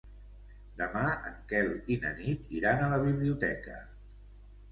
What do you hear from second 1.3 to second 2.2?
en Quel i na